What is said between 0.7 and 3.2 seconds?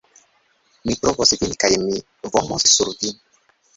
Mi trovos vin kaj mi vomos sur vin